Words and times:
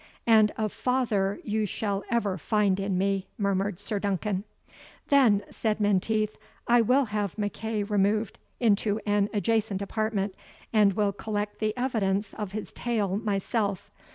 "And 0.25 0.51
a 0.57 0.67
father 0.67 1.39
you 1.43 1.67
shall 1.67 2.03
ever 2.09 2.35
find 2.39 2.79
in 2.79 2.97
me," 2.97 3.27
murmured 3.37 3.79
Sir 3.79 3.99
Duncan. 3.99 4.45
"Then," 5.09 5.43
said 5.51 5.79
Menteith, 5.79 6.37
"I 6.67 6.81
will 6.81 7.05
have 7.05 7.35
MacEagh 7.37 7.87
removed 7.87 8.39
into 8.59 8.99
an 9.05 9.29
adjacent 9.31 9.79
apartment, 9.79 10.33
and 10.73 10.93
will 10.93 11.13
collect 11.13 11.59
the 11.59 11.77
evidence 11.77 12.33
of 12.33 12.51
his 12.51 12.71
tale 12.71 13.17
myself. 13.17 13.91